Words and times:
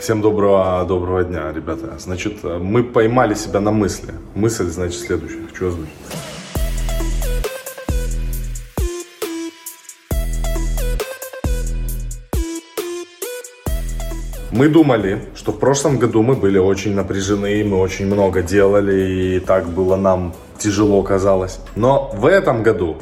Всем 0.00 0.22
доброго, 0.22 0.82
доброго 0.88 1.24
дня, 1.24 1.52
ребята. 1.52 1.98
Значит, 1.98 2.42
мы 2.42 2.82
поймали 2.82 3.34
себя 3.34 3.60
на 3.60 3.70
мысли. 3.70 4.14
Мысль, 4.34 4.64
значит, 4.64 4.98
следующая. 4.98 5.46
Хочу 5.46 5.68
озвучить. 5.68 5.92
Мы 14.50 14.70
думали, 14.70 15.26
что 15.34 15.52
в 15.52 15.58
прошлом 15.58 15.98
году 15.98 16.22
мы 16.22 16.34
были 16.34 16.56
очень 16.56 16.94
напряжены, 16.94 17.62
мы 17.62 17.76
очень 17.76 18.06
много 18.06 18.40
делали, 18.40 19.36
и 19.36 19.40
так 19.40 19.68
было 19.68 19.96
нам 19.96 20.34
тяжело 20.58 21.02
казалось. 21.02 21.60
Но 21.76 22.10
в 22.14 22.24
этом 22.24 22.62
году 22.62 22.96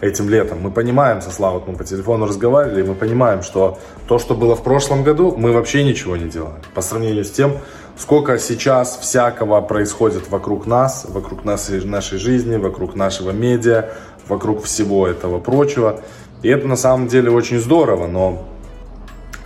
этим 0.00 0.28
летом. 0.28 0.60
Мы 0.60 0.70
понимаем, 0.70 1.20
со 1.20 1.30
Славой 1.30 1.62
мы 1.66 1.74
по 1.74 1.84
телефону 1.84 2.26
разговаривали, 2.26 2.80
и 2.80 2.86
мы 2.86 2.94
понимаем, 2.94 3.42
что 3.42 3.78
то, 4.06 4.18
что 4.18 4.34
было 4.34 4.54
в 4.54 4.62
прошлом 4.62 5.02
году, 5.02 5.34
мы 5.36 5.52
вообще 5.52 5.84
ничего 5.84 6.16
не 6.16 6.28
делали. 6.28 6.60
По 6.74 6.82
сравнению 6.82 7.24
с 7.24 7.30
тем, 7.30 7.58
сколько 7.96 8.38
сейчас 8.38 8.96
всякого 8.98 9.60
происходит 9.60 10.30
вокруг 10.30 10.66
нас, 10.66 11.06
вокруг 11.08 11.44
нас, 11.44 11.70
нашей 11.84 12.18
жизни, 12.18 12.56
вокруг 12.56 12.94
нашего 12.94 13.30
медиа, 13.30 13.90
вокруг 14.28 14.64
всего 14.64 15.06
этого 15.06 15.40
прочего. 15.40 16.00
И 16.42 16.48
это 16.48 16.68
на 16.68 16.76
самом 16.76 17.08
деле 17.08 17.30
очень 17.30 17.58
здорово, 17.58 18.06
но 18.06 18.46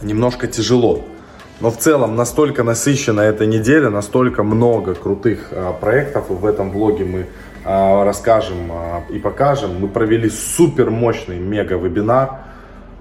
немножко 0.03 0.47
тяжело. 0.47 1.01
Но 1.61 1.71
в 1.71 1.79
целом 1.79 2.17
настолько 2.17 2.65
насыщена 2.65 3.21
эта 3.21 3.47
неделя, 3.47 3.89
настолько 3.89 4.43
много 4.43 4.95
крутых 4.95 5.49
а, 5.53 5.73
проектов. 5.73 6.29
В 6.29 6.45
этом 6.45 6.73
влоге 6.73 7.05
мы 7.05 7.27
расскажем 7.65 8.71
а, 8.71 9.03
и 9.11 9.19
покажем. 9.19 9.81
Мы 9.81 9.89
провели 9.89 10.29
супер 10.29 10.91
мощный 10.91 11.39
мега-вебинар 11.39 12.39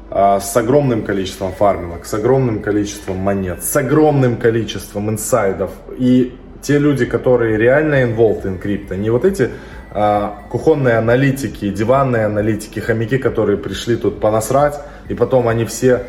а, 0.10 0.40
с 0.40 0.56
огромным 0.56 1.04
количеством 1.04 1.52
фармилок, 1.54 2.06
с 2.06 2.14
огромным 2.14 2.62
количеством 2.62 3.18
монет, 3.18 3.64
с 3.64 3.76
огромным 3.76 4.38
количеством 4.38 5.10
инсайдов. 5.10 5.72
И 5.98 6.36
те 6.62 6.78
люди, 6.78 7.06
которые 7.06 7.58
реально 7.58 8.04
involved 8.04 8.44
in 8.44 8.60
крипто, 8.60 8.96
не 8.96 9.10
вот 9.10 9.26
эти 9.26 9.50
а, 9.92 10.44
кухонные 10.50 10.98
аналитики, 10.98 11.70
диванные 11.70 12.26
аналитики, 12.26 12.80
хомяки, 12.80 13.18
которые 13.18 13.58
пришли 13.58 13.96
тут 13.96 14.20
понасрать, 14.20 14.80
и 15.10 15.16
потом 15.16 15.48
они 15.48 15.66
все, 15.66 16.04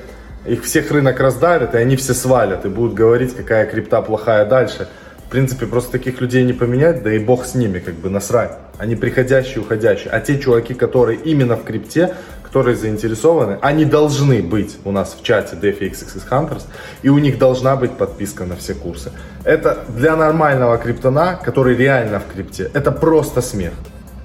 их 0.44 0.62
всех 0.64 0.90
рынок 0.90 1.18
раздавит, 1.20 1.74
и 1.74 1.78
они 1.78 1.96
все 1.96 2.12
свалят, 2.12 2.66
и 2.66 2.68
будут 2.68 2.94
говорить, 2.94 3.34
какая 3.34 3.66
крипта 3.66 4.02
плохая 4.02 4.44
дальше– 4.44 4.88
принципе, 5.32 5.66
просто 5.66 5.92
таких 5.92 6.20
людей 6.20 6.44
не 6.44 6.52
поменять, 6.52 7.02
да 7.02 7.12
и 7.12 7.18
бог 7.18 7.46
с 7.46 7.54
ними, 7.54 7.78
как 7.78 7.94
бы 7.94 8.10
насрать. 8.10 8.52
Они 8.76 8.96
приходящие, 8.96 9.60
уходящие. 9.60 10.10
А 10.10 10.20
те 10.20 10.38
чуваки, 10.38 10.74
которые 10.74 11.18
именно 11.18 11.56
в 11.56 11.64
крипте, 11.64 12.14
которые 12.44 12.76
заинтересованы, 12.76 13.56
они 13.62 13.86
должны 13.86 14.42
быть 14.42 14.76
у 14.84 14.92
нас 14.92 15.16
в 15.18 15.24
чате 15.24 15.56
DeFi 15.56 15.90
Hunters, 16.30 16.64
и 17.02 17.08
у 17.08 17.18
них 17.18 17.38
должна 17.38 17.76
быть 17.76 17.92
подписка 17.92 18.44
на 18.44 18.56
все 18.56 18.74
курсы. 18.74 19.10
Это 19.42 19.78
для 19.88 20.16
нормального 20.16 20.76
криптона, 20.76 21.40
который 21.42 21.76
реально 21.76 22.20
в 22.20 22.30
крипте, 22.30 22.70
это 22.74 22.92
просто 22.92 23.40
смех. 23.40 23.72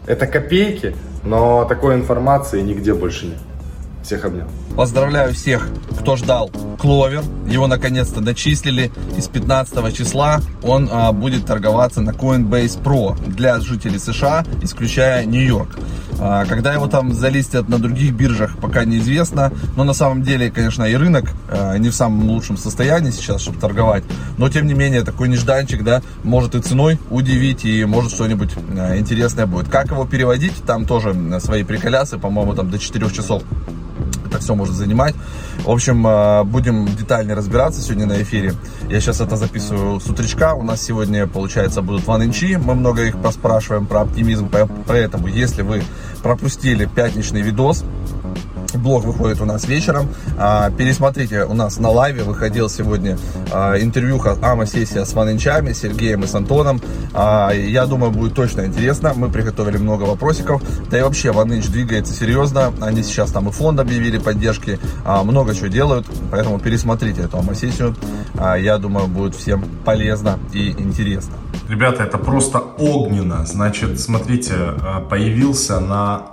Это 0.07 0.27
копейки, 0.27 0.93
но 1.23 1.63
такой 1.63 1.95
информации 1.95 2.59
нигде 2.59 2.93
больше 2.93 3.27
нет. 3.27 3.46
Всех 4.07 4.23
обнял. 4.23 4.47
Поздравляю 4.77 5.33
всех, 5.33 5.67
кто 5.99 6.15
ждал 6.15 6.49
Кловер. 6.79 7.23
Его 7.45 7.67
наконец-то 7.67 8.21
дочислили. 8.21 8.89
из 9.17 9.27
15 9.27 9.93
числа 9.93 10.39
он 10.63 10.87
а, 10.89 11.11
будет 11.11 11.45
торговаться 11.45 11.99
на 11.99 12.11
Coinbase 12.11 12.81
Pro 12.81 13.17
для 13.27 13.59
жителей 13.59 13.99
США, 13.99 14.45
исключая 14.61 15.25
Нью-Йорк. 15.25 15.77
А, 16.21 16.45
когда 16.45 16.71
его 16.73 16.87
там 16.87 17.11
залистят 17.13 17.67
на 17.67 17.79
других 17.79 18.13
биржах, 18.13 18.57
пока 18.59 18.85
неизвестно. 18.85 19.51
Но 19.75 19.83
на 19.83 19.93
самом 19.93 20.23
деле, 20.23 20.49
конечно, 20.51 20.85
и 20.85 20.95
рынок 20.95 21.25
а, 21.49 21.75
не 21.77 21.89
в 21.89 21.93
самом 21.93 22.29
лучшем 22.29 22.55
состоянии 22.55 23.11
сейчас, 23.11 23.41
чтобы 23.41 23.59
торговать. 23.59 24.05
Но 24.37 24.47
тем 24.47 24.67
не 24.67 24.73
менее, 24.73 25.03
такой 25.03 25.27
нежданчик, 25.27 25.83
да, 25.83 26.01
может 26.23 26.55
и 26.55 26.61
ценой 26.61 26.97
удивить, 27.09 27.65
и 27.65 27.83
может 27.83 28.13
что-нибудь 28.13 28.51
а, 28.77 28.97
интересное 28.97 29.47
будет. 29.47 29.67
Как 29.67 29.91
его 29.91 30.05
переводить, 30.05 30.55
там 30.65 30.85
тоже 30.85 31.13
свои 31.41 31.63
приколясы, 31.63 32.17
по-моему, 32.17 32.53
там 32.53 32.71
до 32.71 32.79
4 32.79 33.09
часов 33.11 33.43
это 34.37 34.43
все 34.43 34.55
может 34.55 34.75
занимать. 34.75 35.15
В 35.63 35.71
общем, 35.71 36.05
э, 36.07 36.43
будем 36.43 36.85
детально 36.95 37.35
разбираться 37.35 37.81
сегодня 37.81 38.05
на 38.05 38.21
эфире. 38.21 38.53
Я 38.89 39.01
сейчас 39.01 39.19
это 39.19 39.35
записываю 39.35 39.99
с 39.99 40.07
утречка. 40.07 40.53
У 40.53 40.63
нас 40.63 40.81
сегодня, 40.81 41.27
получается, 41.27 41.81
будут 41.81 42.05
ван-инчи. 42.07 42.57
Мы 42.57 42.75
много 42.75 43.03
их 43.03 43.21
поспрашиваем 43.21 43.85
про 43.85 44.01
оптимизм. 44.01 44.49
Поэтому, 44.87 45.27
если 45.27 45.63
вы 45.63 45.83
пропустили 46.23 46.85
пятничный 46.85 47.41
видос, 47.41 47.83
Блог 48.77 49.03
выходит 49.03 49.41
у 49.41 49.45
нас 49.45 49.67
вечером. 49.67 50.07
А, 50.37 50.69
пересмотрите, 50.71 51.43
у 51.43 51.53
нас 51.53 51.79
на 51.79 51.89
лайве 51.89 52.23
выходил 52.23 52.69
сегодня 52.69 53.17
а, 53.51 53.77
интервьюха 53.77 54.37
АМА-сессия 54.41 55.05
с 55.05 55.13
Ваненчами, 55.13 55.73
Сергеем 55.73 56.23
и 56.23 56.27
с 56.27 56.35
Антоном. 56.35 56.81
А, 57.13 57.51
я 57.51 57.85
думаю, 57.85 58.11
будет 58.11 58.33
точно 58.33 58.65
интересно. 58.65 59.13
Мы 59.15 59.29
приготовили 59.29 59.77
много 59.77 60.03
вопросиков. 60.03 60.61
Да 60.89 60.99
и 60.99 61.01
вообще, 61.01 61.31
Ваненч 61.31 61.67
двигается 61.67 62.13
серьезно. 62.13 62.73
Они 62.81 63.03
сейчас 63.03 63.31
там 63.31 63.49
и 63.49 63.51
фонд 63.51 63.79
объявили 63.79 64.17
поддержки. 64.17 64.79
Много 65.05 65.55
чего 65.55 65.67
делают. 65.67 66.05
Поэтому 66.31 66.59
пересмотрите 66.59 67.21
эту 67.21 67.37
АМА-сессию. 67.39 67.95
Я 68.35 68.77
думаю, 68.77 69.07
будет 69.07 69.35
всем 69.35 69.65
полезно 69.83 70.39
и 70.53 70.71
интересно. 70.71 71.33
Ребята, 71.67 72.03
это 72.03 72.17
просто 72.17 72.59
огненно. 72.59 73.45
Значит, 73.45 73.99
смотрите, 73.99 74.53
появился 75.09 75.79
на 75.79 76.27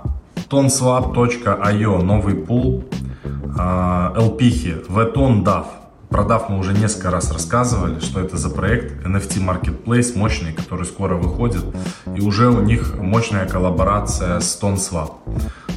tonswap.io 0.55 2.01
новый 2.01 2.35
пул 2.35 2.85
LP, 3.25 4.87
Veton 4.87 5.43
DAF. 5.43 5.65
Продав 6.07 6.47
мы 6.49 6.59
уже 6.59 6.71
несколько 6.71 7.11
раз 7.11 7.29
рассказывали, 7.29 7.99
что 7.99 8.21
это 8.21 8.37
за 8.37 8.49
проект 8.49 9.05
NFT 9.05 9.45
Marketplace 9.45 10.17
мощный, 10.17 10.53
который 10.53 10.85
скоро 10.85 11.15
выходит. 11.15 11.65
И 12.15 12.21
уже 12.21 12.47
у 12.47 12.61
них 12.61 12.95
мощная 12.97 13.45
коллаборация 13.45 14.39
с 14.39 14.57
TonSwap. 14.61 15.11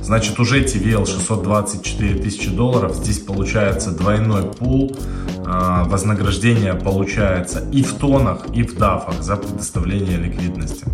Значит, 0.01 0.39
уже 0.39 0.63
TVL 0.63 1.07
624 1.07 2.23
тысячи 2.23 2.51
долларов. 2.51 2.95
Здесь 2.95 3.19
получается 3.19 3.91
двойной 3.91 4.45
пул. 4.45 4.97
А, 5.45 5.85
вознаграждение 5.85 6.75
получается 6.75 7.69
и 7.73 7.83
в 7.83 7.95
тонах, 7.95 8.47
и 8.55 8.63
в 8.63 8.77
дафах 8.77 9.23
за 9.23 9.37
предоставление 9.37 10.19
ликвидности. 10.19 10.85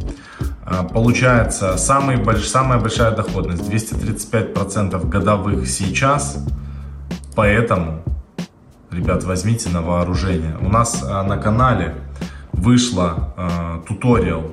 А, 0.66 0.82
получается 0.82 1.76
самый 1.76 2.16
больш, 2.16 2.46
самая 2.48 2.78
большая 2.78 3.10
доходность 3.10 3.62
235% 3.62 5.08
годовых 5.08 5.68
сейчас. 5.68 6.42
Поэтому, 7.34 8.02
ребят, 8.90 9.24
возьмите 9.24 9.68
на 9.68 9.82
вооружение. 9.82 10.56
У 10.60 10.68
нас 10.70 11.04
а, 11.06 11.22
на 11.22 11.36
канале 11.36 11.94
вышло 12.52 13.34
а, 13.36 13.82
туториал, 13.86 14.52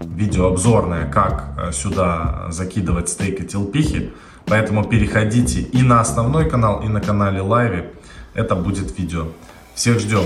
видео 0.00 0.48
обзорное, 0.48 1.10
как 1.10 1.72
сюда 1.72 2.46
закидывать 2.50 3.08
стейкать 3.08 3.54
LP. 3.54 4.12
Поэтому 4.46 4.84
переходите 4.84 5.60
и 5.60 5.82
на 5.82 6.00
основной 6.00 6.50
канал, 6.50 6.82
и 6.82 6.88
на 6.88 7.00
канале 7.00 7.40
Лайве. 7.40 7.92
Это 8.34 8.54
будет 8.54 8.96
видео. 8.98 9.28
Всех 9.74 10.00
ждем. 10.00 10.24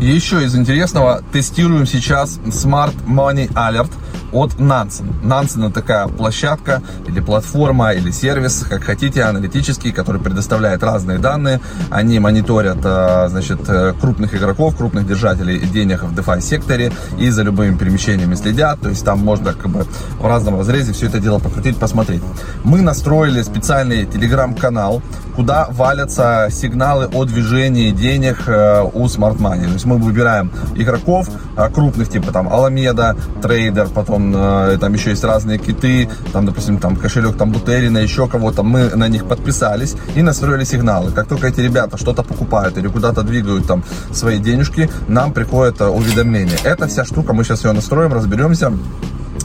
Еще 0.00 0.44
из 0.44 0.56
интересного, 0.56 1.22
тестируем 1.30 1.84
сейчас 1.86 2.38
Smart 2.46 2.94
Money 3.06 3.52
Alert 3.52 3.90
от 4.32 4.54
Nansen. 4.54 5.22
Nansen 5.22 5.66
это 5.66 5.80
такая 5.80 6.06
площадка 6.06 6.82
или 7.06 7.20
платформа 7.20 7.92
или 7.92 8.10
сервис, 8.10 8.64
как 8.68 8.84
хотите, 8.84 9.22
аналитический, 9.22 9.92
который 9.92 10.20
предоставляет 10.20 10.82
разные 10.82 11.18
данные. 11.18 11.60
Они 11.90 12.18
мониторят 12.18 12.78
э, 12.84 13.28
значит, 13.28 13.60
э, 13.68 13.92
крупных 14.00 14.34
игроков, 14.34 14.76
крупных 14.76 15.06
держателей 15.06 15.58
денег 15.60 16.02
в 16.02 16.14
DeFi 16.14 16.40
секторе 16.40 16.92
и 17.18 17.30
за 17.30 17.42
любыми 17.42 17.76
перемещениями 17.76 18.34
следят. 18.34 18.80
То 18.80 18.88
есть 18.88 19.04
там 19.04 19.20
можно 19.20 19.52
как 19.52 19.70
бы 19.70 19.86
в 20.18 20.26
разном 20.26 20.58
разрезе 20.58 20.92
все 20.92 21.06
это 21.06 21.18
дело 21.18 21.38
покрутить, 21.38 21.76
посмотреть. 21.76 22.22
Мы 22.64 22.80
настроили 22.80 23.42
специальный 23.42 24.06
телеграм-канал, 24.06 25.02
куда 25.34 25.68
валятся 25.70 26.48
сигналы 26.50 27.06
о 27.06 27.24
движении 27.24 27.90
денег 27.90 28.44
э, 28.46 28.82
у 28.92 29.06
Smart 29.06 29.38
Money. 29.38 29.64
То 29.64 29.72
есть 29.72 29.84
мы 29.84 29.96
выбираем 29.96 30.50
игроков 30.76 31.28
крупных, 31.74 32.08
типа 32.08 32.32
там 32.32 32.48
Alameda, 32.48 33.16
Trader, 33.42 33.92
потом 33.92 34.19
он, 34.20 34.34
э, 34.36 34.78
там 34.78 34.92
еще 34.92 35.10
есть 35.10 35.24
разные 35.24 35.58
киты, 35.58 36.08
там, 36.32 36.46
допустим, 36.46 36.78
там 36.78 36.96
кошелек 36.96 37.36
там 37.36 37.50
Бутерина, 37.50 37.98
еще 37.98 38.28
кого-то, 38.28 38.62
мы 38.62 38.90
на 38.96 39.08
них 39.08 39.26
подписались 39.26 39.96
и 40.14 40.22
настроили 40.22 40.64
сигналы. 40.64 41.12
Как 41.12 41.26
только 41.26 41.48
эти 41.48 41.60
ребята 41.60 41.96
что-то 41.96 42.22
покупают 42.22 42.76
или 42.78 42.88
куда-то 42.88 43.22
двигают 43.22 43.66
там 43.66 43.82
свои 44.12 44.38
денежки, 44.38 44.90
нам 45.08 45.32
приходит 45.32 45.80
э, 45.80 45.86
уведомление. 45.86 46.58
Эта 46.64 46.86
вся 46.86 47.04
штука, 47.04 47.32
мы 47.32 47.44
сейчас 47.44 47.64
ее 47.64 47.72
настроим, 47.72 48.12
разберемся 48.12 48.72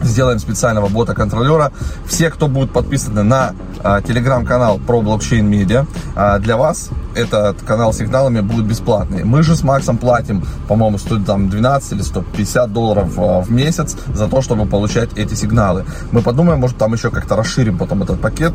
сделаем 0.08 0.40
специального 0.40 0.88
бота-контролера. 0.88 1.72
Все, 2.06 2.30
кто 2.30 2.48
будут 2.48 2.72
подписаны 2.72 3.24
на 3.24 3.54
а, 3.84 4.02
телеграм-канал 4.02 4.80
про 4.80 5.02
блокчейн 5.02 5.46
медиа, 5.46 5.86
а, 6.16 6.40
для 6.40 6.58
вас 6.58 6.90
этот 7.16 7.62
канал 7.62 7.94
с 7.94 7.98
сигналами 7.98 8.42
будет 8.42 8.66
бесплатный. 8.66 9.24
Мы 9.24 9.44
же 9.44 9.56
с 9.56 9.64
Максом 9.64 9.98
платим, 9.98 10.44
по-моему, 10.68 10.98
стоит 10.98 11.26
там 11.26 11.50
12 11.50 11.94
или 11.94 12.02
150 12.02 12.74
долларов 12.74 13.14
а, 13.18 13.42
в 13.42 13.52
месяц 13.52 13.96
за 14.14 14.28
то, 14.28 14.42
чтобы 14.42 14.66
получать 14.66 15.10
эти 15.16 15.34
сигналы. 15.34 15.86
Мы 16.12 16.22
подумаем, 16.22 16.60
может 16.60 16.78
там 16.78 16.94
еще 16.94 17.10
как-то 17.10 17.36
расширим 17.36 17.78
потом 17.78 18.04
этот 18.04 18.22
пакет 18.22 18.54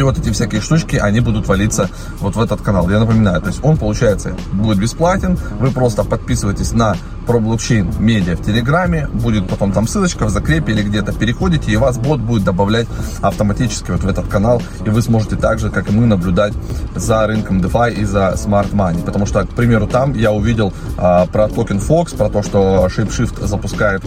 и 0.00 0.02
вот 0.02 0.18
эти 0.18 0.30
всякие 0.30 0.62
штучки, 0.62 0.96
они 0.96 1.20
будут 1.20 1.46
валиться 1.46 1.90
вот 2.20 2.34
в 2.34 2.40
этот 2.40 2.62
канал. 2.62 2.88
Я 2.88 2.98
напоминаю, 3.00 3.40
то 3.40 3.48
есть 3.48 3.60
он, 3.62 3.76
получается, 3.76 4.34
будет 4.52 4.78
бесплатен. 4.78 5.38
Вы 5.58 5.70
просто 5.70 6.04
подписываетесь 6.04 6.72
на 6.72 6.96
ProBlockchain 7.26 7.92
Media 7.98 8.34
в 8.34 8.42
Телеграме. 8.42 9.08
Будет 9.12 9.46
потом 9.46 9.72
там 9.72 9.86
ссылочка 9.86 10.24
в 10.24 10.30
закрепе 10.30 10.72
или 10.72 10.82
где-то. 10.82 11.12
Переходите, 11.12 11.70
и 11.70 11.76
вас 11.76 11.98
бот 11.98 12.20
будет 12.20 12.44
добавлять 12.44 12.88
автоматически 13.20 13.90
вот 13.90 14.02
в 14.02 14.08
этот 14.08 14.26
канал. 14.28 14.62
И 14.86 14.88
вы 14.88 15.02
сможете 15.02 15.36
так 15.36 15.58
же, 15.58 15.70
как 15.70 15.90
и 15.90 15.92
мы, 15.92 16.06
наблюдать 16.06 16.54
за 16.96 17.26
рынком 17.26 17.60
DeFi 17.60 17.92
и 17.94 18.04
за 18.04 18.34
Smart 18.36 18.72
Money. 18.72 19.04
Потому 19.04 19.26
что, 19.26 19.44
к 19.44 19.50
примеру, 19.50 19.86
там 19.86 20.14
я 20.14 20.32
увидел 20.32 20.72
а, 20.96 21.26
про 21.26 21.48
токен 21.48 21.76
Fox, 21.76 22.16
про 22.16 22.30
то, 22.30 22.42
что 22.42 22.86
ShapeShift 22.86 23.46
запускает 23.46 24.02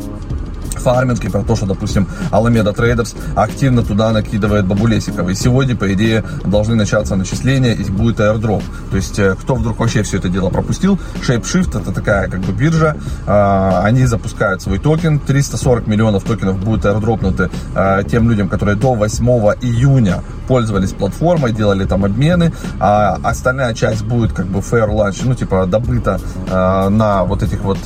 фарминг 0.84 1.24
и 1.24 1.30
про 1.30 1.42
то, 1.44 1.56
что, 1.56 1.66
допустим, 1.66 2.08
Alameda 2.32 2.76
Traders 2.76 3.16
активно 3.36 3.84
туда 3.84 4.12
накидывает 4.12 4.66
бабулесиков. 4.66 5.30
И 5.30 5.36
сегодня, 5.36 5.76
по 5.76 5.92
идее, 5.94 6.24
должны 6.46 6.76
начаться 6.76 7.16
начисления 7.16 7.74
и 7.74 7.84
будет 7.90 8.20
airdrop. 8.20 8.64
То 8.92 8.98
есть, 8.98 9.20
э, 9.20 9.36
кто 9.42 9.56
вдруг 9.56 9.80
вообще 9.80 10.04
все 10.04 10.18
это 10.18 10.30
дело 10.30 10.50
пропустил, 10.50 11.00
ShapeShift 11.22 11.82
это 11.82 11.92
такая 11.92 12.30
как 12.30 12.42
бы 12.42 12.52
биржа, 12.54 12.98
а, 13.26 13.82
они 13.84 14.06
запускают 14.06 14.62
свой 14.62 14.80
токен, 14.80 15.20
340 15.20 15.88
миллионов 15.88 16.24
токенов 16.24 16.58
будут 16.60 16.86
airdropнуты 16.86 17.50
а, 17.76 18.04
тем 18.04 18.30
людям, 18.30 18.50
которые 18.50 18.76
до 18.76 18.94
8 18.94 19.26
июня 19.62 20.24
пользовались 20.48 20.92
платформой, 20.92 21.54
делали 21.54 21.86
там 21.86 22.06
обмены, 22.06 22.54
а 22.80 23.18
остальная 23.24 23.74
часть 23.74 24.04
будет 24.04 24.34
как 24.34 24.48
бы 24.48 24.60
fair 24.60 24.90
lunch, 24.90 25.22
ну 25.26 25.36
типа 25.36 25.66
добыта 25.66 26.20
а, 26.50 26.90
на 26.90 27.24
вот 27.24 27.44
этих 27.44 27.62
вот 27.62 27.80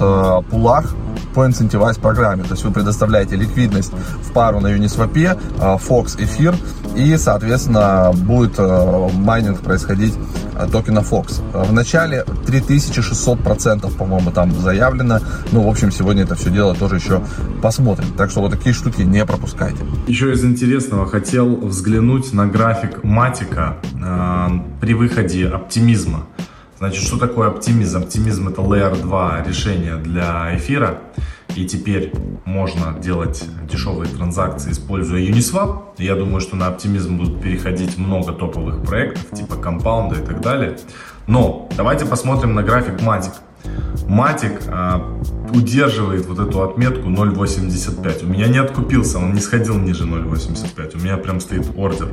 пулах, 0.50 0.94
по 1.34 1.46
Incentivize 1.48 2.00
программе. 2.00 2.44
То 2.44 2.54
есть 2.54 2.64
вы 2.64 2.72
предоставляете 2.72 3.36
ликвидность 3.36 3.92
в 3.94 4.32
пару 4.34 4.60
на 4.60 4.68
Uniswap, 4.68 5.40
а, 5.60 5.78
Fox 5.78 6.16
эфир, 6.18 6.56
и, 6.96 7.16
соответственно, 7.18 8.12
будет 8.14 8.56
а, 8.58 9.10
майнинг 9.14 9.62
происходить 9.62 10.16
токена 10.72 11.00
Fox. 11.00 11.42
В 11.54 11.74
начале 11.74 12.26
3600%, 12.46 13.96
по-моему, 13.98 14.32
там 14.32 14.52
заявлено. 14.52 15.20
Ну, 15.52 15.62
в 15.62 15.70
общем, 15.70 15.92
сегодня 15.92 16.24
это 16.24 16.36
все 16.36 16.50
дело 16.50 16.76
тоже 16.76 16.96
еще 16.96 17.22
посмотрим. 17.62 18.08
Так 18.18 18.32
что 18.32 18.42
вот 18.42 18.52
такие 18.52 18.74
штуки 18.74 19.02
не 19.02 19.26
пропускайте. 19.26 19.78
Еще 20.08 20.32
из 20.34 20.44
интересного 20.44 21.06
хотел 21.06 21.56
взглянуть 21.58 22.34
на 22.34 22.48
график 22.48 23.04
Матика 23.04 23.78
э, 24.02 24.48
при 24.82 24.94
выходе 24.94 25.48
оптимизма. 25.48 26.28
Значит, 26.78 27.04
что 27.04 27.18
такое 27.18 27.48
оптимизм? 27.48 27.98
Оптимизм 27.98 28.50
это 28.50 28.62
Layer 28.62 29.00
2 29.02 29.44
решение 29.48 29.96
для 29.96 30.56
эфира. 30.56 31.02
И 31.56 31.66
теперь 31.66 32.14
можно 32.46 32.94
делать 33.00 33.44
дешевые 33.68 34.08
транзакции, 34.10 34.72
используя 34.72 35.22
Uniswap. 35.22 35.96
Я 35.98 36.16
думаю, 36.16 36.40
что 36.40 36.56
на 36.56 36.68
оптимизм 36.68 37.18
будут 37.18 37.42
переходить 37.42 37.98
много 37.98 38.32
топовых 38.32 38.84
проектов, 38.84 39.26
типа 39.32 39.54
Compound 39.54 40.22
и 40.22 40.26
так 40.26 40.42
далее. 40.42 40.78
Но 41.26 41.68
давайте 41.76 42.06
посмотрим 42.06 42.54
на 42.54 42.62
график 42.62 43.02
Matic. 43.02 43.34
Matic 44.08 44.62
а, 44.68 45.20
удерживает 45.54 46.28
вот 46.28 46.40
эту 46.40 46.62
отметку 46.62 47.10
0.85. 47.10 48.24
У 48.24 48.28
меня 48.28 48.48
не 48.48 48.60
откупился, 48.60 49.18
он 49.18 49.34
не 49.34 49.42
сходил 49.42 49.78
ниже 49.78 50.06
0.85. 50.06 51.00
У 51.00 51.04
меня 51.04 51.18
прям 51.18 51.40
стоит 51.40 51.66
ордер. 51.76 52.10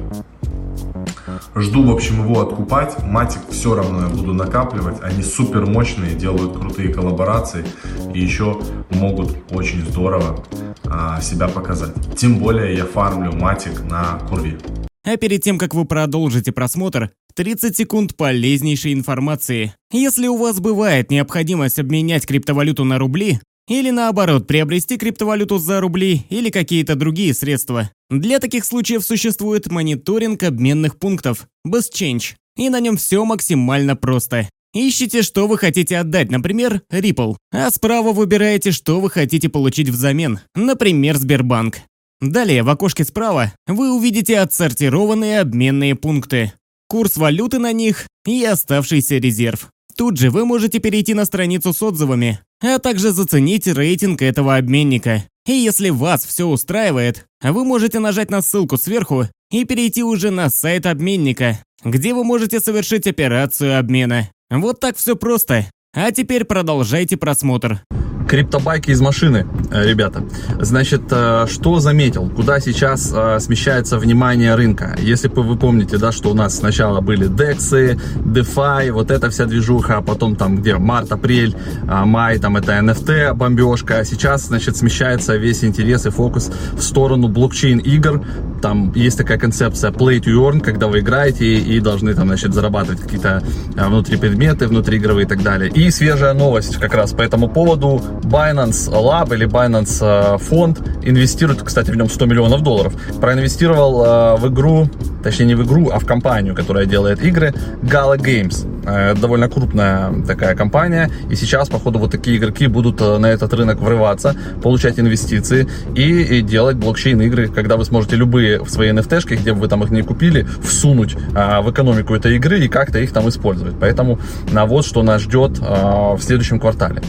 Жду, 1.57 1.85
в 1.85 1.91
общем, 1.91 2.25
его 2.25 2.41
откупать. 2.41 2.97
Матик 3.05 3.41
все 3.51 3.75
равно 3.75 4.03
я 4.03 4.09
буду 4.09 4.33
накапливать. 4.33 4.97
Они 5.03 5.23
супер 5.23 5.67
мощные, 5.67 6.15
делают 6.15 6.59
крутые 6.59 6.93
коллаборации. 6.93 7.65
И 8.13 8.21
еще 8.21 8.61
могут 8.91 9.37
очень 9.51 9.85
здорово 9.85 10.45
а, 10.85 11.21
себя 11.21 11.49
показать. 11.49 11.95
Тем 12.17 12.39
более 12.39 12.77
я 12.77 12.85
фармлю 12.85 13.33
Матик 13.33 13.83
на 13.85 14.19
курве. 14.29 14.59
А 15.05 15.17
перед 15.17 15.43
тем, 15.43 15.59
как 15.59 15.75
вы 15.75 15.85
продолжите 15.85 16.51
просмотр, 16.51 17.11
30 17.37 17.77
секунд 17.77 18.17
полезнейшей 18.17 18.93
информации. 18.93 19.75
Если 19.93 20.27
у 20.27 20.37
вас 20.37 20.61
бывает 20.61 21.11
необходимость 21.11 21.79
обменять 21.79 22.27
криптовалюту 22.27 22.85
на 22.85 22.99
рубли, 22.99 23.41
или 23.69 23.91
наоборот, 23.91 24.47
приобрести 24.47 24.97
криптовалюту 24.97 25.59
за 25.59 25.81
рубли 25.81 26.27
или 26.29 26.51
какие-то 26.51 26.97
другие 26.97 27.33
средства. 27.35 27.91
Для 28.11 28.39
таких 28.39 28.65
случаев 28.65 29.05
существует 29.05 29.71
мониторинг 29.71 30.43
обменных 30.43 30.99
пунктов 30.99 31.47
BestChange, 31.67 32.35
и 32.57 32.69
на 32.69 32.81
нем 32.81 32.97
все 32.97 33.25
максимально 33.25 33.97
просто. 33.97 34.49
Ищите, 34.75 35.23
что 35.23 35.47
вы 35.47 35.57
хотите 35.57 35.99
отдать, 35.99 36.31
например, 36.31 36.83
Ripple, 36.91 37.37
а 37.53 37.71
справа 37.71 38.13
выбираете, 38.13 38.73
что 38.73 39.01
вы 39.01 39.09
хотите 39.09 39.49
получить 39.49 39.89
взамен, 39.89 40.41
например, 40.55 41.17
Сбербанк. 41.17 41.79
Далее 42.21 42.63
в 42.63 42.69
окошке 42.69 43.05
справа 43.05 43.53
вы 43.67 43.95
увидите 43.95 44.39
отсортированные 44.39 45.41
обменные 45.41 45.95
пункты, 45.95 46.53
курс 46.89 47.17
валюты 47.17 47.59
на 47.59 47.73
них 47.73 48.09
и 48.27 48.45
оставшийся 48.45 49.19
резерв. 49.19 49.69
Тут 49.97 50.19
же 50.19 50.31
вы 50.31 50.45
можете 50.45 50.81
перейти 50.81 51.15
на 51.15 51.25
страницу 51.25 51.73
с 51.73 51.81
отзывами, 51.81 52.41
а 52.65 52.79
также 52.79 53.11
заценить 53.11 53.67
рейтинг 53.67 54.23
этого 54.23 54.57
обменника. 54.57 55.25
И 55.47 55.53
если 55.53 55.91
вас 55.91 56.25
все 56.25 56.47
устраивает, 56.47 57.27
вы 57.43 57.65
можете 57.65 57.99
нажать 57.99 58.31
на 58.31 58.41
ссылку 58.41 58.79
сверху 58.79 59.27
и 59.51 59.65
перейти 59.65 60.03
уже 60.03 60.31
на 60.31 60.49
сайт 60.49 60.87
обменника, 60.87 61.59
где 61.85 62.15
вы 62.15 62.25
можете 62.25 62.61
совершить 62.61 63.07
операцию 63.07 63.79
обмена. 63.79 64.31
Вот 64.51 64.81
так 64.81 64.97
все 64.97 65.17
просто. 65.17 65.67
А 65.95 66.11
теперь 66.11 66.45
продолжайте 66.45 67.17
просмотр. 67.17 67.83
Криптобайки 68.29 68.91
из 68.91 69.01
машины, 69.01 69.47
э, 69.71 69.87
ребята. 69.87 70.25
Значит, 70.61 71.03
э, 71.11 71.47
что 71.49 71.79
заметил? 71.79 72.31
Куда 72.31 72.59
сейчас 72.59 73.13
э, 73.15 73.39
смещается 73.41 73.99
внимание 73.99 74.55
рынка? 74.55 74.97
Если 74.99 75.29
вы 75.29 75.57
помните, 75.57 75.99
да, 75.99 76.11
что 76.11 76.31
у 76.31 76.35
нас 76.35 76.57
сначала 76.57 77.01
были 77.01 77.29
DEX, 77.29 77.99
DeFi, 78.17 78.93
вот 78.93 79.11
эта 79.11 79.29
вся 79.31 79.45
движуха, 79.45 79.99
а 79.99 80.03
потом 80.03 80.37
там 80.37 80.57
где 80.57 80.77
март, 80.77 81.13
апрель, 81.13 81.55
май, 81.85 82.39
там 82.39 82.57
это 82.57 82.73
NFT 82.73 83.35
бомбежка. 83.35 83.99
А 83.99 84.05
сейчас, 84.05 84.47
значит, 84.47 84.77
смещается 84.77 85.37
весь 85.37 85.63
интерес 85.63 86.07
и 86.07 86.11
фокус 86.11 86.51
в 86.73 86.83
сторону 86.83 87.29
блокчейн 87.29 87.79
игр. 87.79 88.23
Там 88.65 88.93
есть 88.95 89.19
такая 89.19 89.37
концепция 89.37 89.91
play 89.91 90.21
to 90.21 90.33
earn, 90.41 90.61
когда 90.61 90.87
вы 90.87 91.01
играете 91.01 91.45
и 91.59 91.81
должны 91.81 92.15
там, 92.15 92.29
значит, 92.29 92.55
зарабатывать 92.55 92.99
какие-то 92.99 93.43
внутри 93.77 94.17
предметы, 94.17 94.67
внутриигровые 94.69 95.27
и 95.27 95.29
так 95.29 95.43
далее. 95.43 95.71
И 95.71 95.91
свежая 95.91 96.33
новость 96.33 96.77
как 96.77 96.95
раз 96.95 97.13
по 97.13 97.21
этому 97.21 97.51
поводу 97.51 98.01
Binance 98.23 98.91
Lab 98.91 99.35
или 99.35 99.47
Binance 99.47 99.99
э, 100.01 100.39
фонд 100.39 100.81
инвестирует, 101.03 101.61
кстати, 101.63 101.91
в 101.91 101.97
нем 101.97 102.09
100 102.09 102.25
миллионов 102.25 102.63
долларов, 102.63 102.95
проинвестировал 103.21 104.03
э, 104.03 104.37
в 104.41 104.49
игру, 104.49 104.89
точнее 105.25 105.47
не 105.47 105.55
в 105.55 105.65
игру, 105.65 105.91
а 105.91 105.99
в 105.99 106.07
компанию, 106.07 106.55
которая 106.55 106.87
делает 106.87 107.23
игры, 107.23 107.53
Gala 107.83 108.17
Games. 108.17 108.67
Э, 108.87 109.15
довольно 109.15 109.49
крупная 109.49 110.13
такая 110.27 110.55
компания, 110.55 111.11
и 111.31 111.35
сейчас, 111.35 111.69
походу, 111.69 111.99
вот 111.99 112.11
такие 112.11 112.37
игроки 112.37 112.67
будут 112.67 113.01
на 113.01 113.27
этот 113.27 113.53
рынок 113.55 113.81
врываться, 113.81 114.37
получать 114.63 115.01
инвестиции 115.01 115.67
и, 115.97 116.39
и 116.39 116.43
делать 116.43 116.77
блокчейн-игры, 116.77 117.49
когда 117.49 117.77
вы 117.77 117.85
сможете 117.85 118.17
любые 118.17 118.65
свои 118.67 118.91
NFT-шки, 118.91 119.37
где 119.37 119.53
бы 119.53 119.61
вы 119.61 119.69
там 119.69 119.83
их 119.83 119.91
не 119.91 120.03
купили, 120.03 120.47
всунуть 120.63 121.15
в 121.15 121.71
экономику 121.71 122.15
этой 122.15 122.37
игры 122.37 122.61
и 122.61 122.69
как-то 122.69 122.99
их 122.99 123.13
там 123.13 123.29
использовать. 123.29 123.75
Поэтому 123.81 124.21
на 124.53 124.67
вот 124.67 124.85
что 124.85 125.03
нас 125.03 125.23
ждет 125.23 125.59
в 125.59 126.21
следующем 126.21 126.61
квартале. 126.61 127.03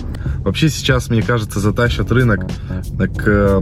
Вообще 0.45 0.69
сейчас, 0.69 1.09
мне 1.09 1.23
кажется, 1.23 1.59
затащат 1.59 2.11
рынок 2.11 2.45
к, 2.45 3.23
э, 3.25 3.61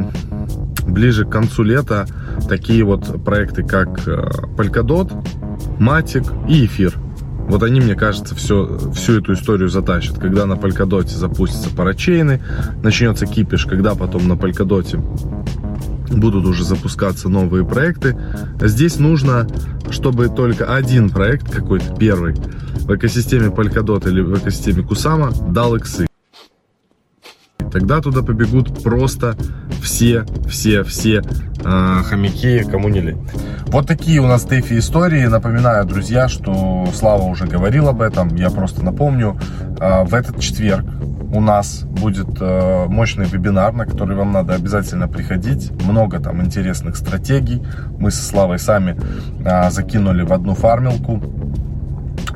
ближе 0.93 1.25
к 1.25 1.29
концу 1.29 1.63
лета 1.63 2.05
такие 2.47 2.83
вот 2.83 3.23
проекты, 3.23 3.63
как 3.63 4.07
э, 4.07 4.29
Polkadot, 4.55 5.11
Matic 5.79 6.47
и 6.47 6.65
Эфир. 6.65 6.93
Вот 7.49 7.61
они, 7.63 7.81
мне 7.81 7.95
кажется, 7.95 8.35
все, 8.35 8.79
всю 8.93 9.19
эту 9.19 9.33
историю 9.33 9.67
затащат. 9.67 10.17
Когда 10.17 10.45
на 10.45 10.53
Polkadot 10.53 11.07
запустятся 11.07 11.69
парачейны, 11.75 12.41
начнется 12.83 13.25
кипиш, 13.25 13.65
когда 13.65 13.95
потом 13.95 14.27
на 14.27 14.33
Polkadot 14.33 14.97
будут 16.09 16.45
уже 16.45 16.63
запускаться 16.63 17.27
новые 17.27 17.65
проекты. 17.65 18.17
Здесь 18.61 18.99
нужно, 18.99 19.47
чтобы 19.89 20.29
только 20.29 20.73
один 20.73 21.09
проект 21.09 21.51
какой-то 21.51 21.95
первый 21.95 22.35
в 22.35 22.95
экосистеме 22.95 23.47
Polkadot 23.47 24.07
или 24.07 24.21
в 24.21 24.37
экосистеме 24.37 24.83
Kusama 24.83 25.33
дал 25.51 25.75
иксы. 25.75 26.07
Тогда 27.73 28.01
туда 28.01 28.21
побегут 28.21 28.83
просто 28.83 29.35
все, 29.81 30.25
все, 30.47 30.83
все 30.83 31.23
э, 31.65 32.03
хомяки, 32.03 32.63
кому 32.69 32.87
не 32.87 33.01
лень. 33.01 33.27
Вот 33.65 33.87
такие 33.87 34.19
у 34.19 34.27
нас 34.27 34.43
Тэфи 34.43 34.77
истории. 34.77 35.25
Напоминаю, 35.25 35.83
друзья, 35.85 36.27
что 36.27 36.87
Слава 36.93 37.23
уже 37.23 37.47
говорил 37.47 37.89
об 37.89 38.01
этом. 38.01 38.35
Я 38.35 38.51
просто 38.51 38.85
напомню. 38.85 39.39
Э, 39.79 40.03
в 40.03 40.13
этот 40.13 40.39
четверг 40.39 40.85
у 41.33 41.41
нас 41.41 41.81
будет 41.85 42.39
э, 42.39 42.85
мощный 42.89 43.25
вебинар, 43.25 43.73
на 43.73 43.87
который 43.87 44.15
вам 44.15 44.31
надо 44.31 44.53
обязательно 44.53 45.07
приходить. 45.07 45.71
Много 45.83 46.19
там 46.19 46.43
интересных 46.43 46.95
стратегий. 46.95 47.63
Мы 47.97 48.11
со 48.11 48.23
Славой 48.23 48.59
сами 48.59 48.95
э, 49.43 49.71
закинули 49.71 50.21
в 50.21 50.31
одну 50.31 50.53
фармилку. 50.53 51.23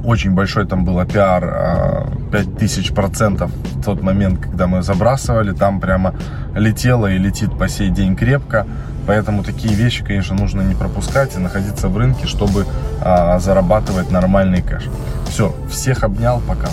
Очень 0.07 0.31
большой 0.31 0.65
там 0.65 0.85
был 0.85 1.03
пиар, 1.05 2.07
5000 2.31 2.93
процентов 2.93 3.51
в 3.51 3.83
тот 3.83 4.01
момент, 4.01 4.39
когда 4.39 4.65
мы 4.65 4.81
забрасывали. 4.81 5.51
Там 5.51 5.81
прямо 5.81 6.15
летело 6.55 7.07
и 7.07 7.17
летит 7.17 7.57
по 7.57 7.67
сей 7.67 7.89
день 7.89 8.15
крепко. 8.15 8.65
Поэтому 9.05 9.43
такие 9.43 9.73
вещи, 9.73 10.05
конечно, 10.05 10.33
нужно 10.33 10.61
не 10.61 10.75
пропускать 10.75 11.35
и 11.35 11.39
находиться 11.39 11.89
в 11.89 11.97
рынке, 11.97 12.25
чтобы 12.25 12.65
а, 13.01 13.37
зарабатывать 13.39 14.09
нормальный 14.09 14.61
кэш. 14.61 14.85
Все, 15.27 15.53
всех 15.69 16.03
обнял, 16.03 16.41
пока. 16.47 16.69